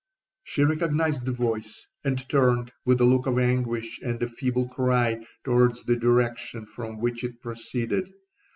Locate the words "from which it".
6.65-7.39